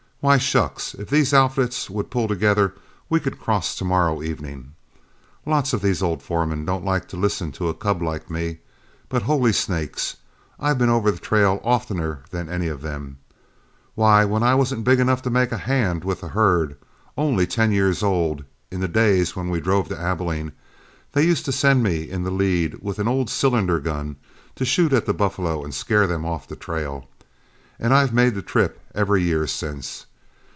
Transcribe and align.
Why, 0.23 0.37
shucks! 0.37 0.93
if 0.93 1.09
these 1.09 1.33
outfits 1.33 1.89
would 1.89 2.11
pull 2.11 2.27
together, 2.27 2.75
we 3.09 3.19
could 3.19 3.41
cross 3.41 3.73
to 3.77 3.83
morrow 3.83 4.21
evening. 4.21 4.73
Lots 5.47 5.73
of 5.73 5.81
these 5.81 6.03
old 6.03 6.21
foremen 6.21 6.63
don't 6.63 6.85
like 6.85 7.07
to 7.07 7.17
listen 7.17 7.51
to 7.53 7.69
a 7.69 7.73
cub 7.73 8.03
like 8.03 8.29
me, 8.29 8.59
but, 9.09 9.23
holy 9.23 9.51
snakes! 9.51 10.17
I've 10.59 10.77
been 10.77 10.89
over 10.91 11.09
the 11.09 11.17
trail 11.17 11.59
oftener 11.63 12.21
than 12.29 12.49
any 12.49 12.67
of 12.67 12.83
them. 12.83 13.17
Why, 13.95 14.23
when 14.23 14.43
I 14.43 14.53
wasn't 14.53 14.83
big 14.83 14.99
enough 14.99 15.23
to 15.23 15.31
make 15.31 15.51
a 15.51 15.57
hand 15.57 16.03
with 16.03 16.21
the 16.21 16.27
herd, 16.27 16.77
only 17.17 17.47
ten 17.47 17.71
years 17.71 18.03
old, 18.03 18.43
in 18.69 18.79
the 18.79 18.87
days 18.87 19.35
when 19.35 19.49
we 19.49 19.59
drove 19.59 19.89
to 19.89 19.99
Abilene, 19.99 20.51
they 21.13 21.23
used 21.25 21.45
to 21.45 21.51
send 21.51 21.81
me 21.81 22.07
in 22.07 22.21
the 22.21 22.29
lead 22.29 22.75
with 22.83 22.99
an 22.99 23.07
old 23.07 23.31
cylinder 23.31 23.79
gun 23.79 24.17
to 24.53 24.65
shoot 24.65 24.93
at 24.93 25.07
the 25.07 25.15
buffalo 25.15 25.63
and 25.63 25.73
scare 25.73 26.05
them 26.05 26.27
off 26.27 26.47
the 26.47 26.55
trail. 26.55 27.09
And 27.79 27.91
I've 27.91 28.13
made 28.13 28.35
the 28.35 28.43
trip 28.43 28.79
every 28.93 29.23
year 29.23 29.47
since. 29.47 30.05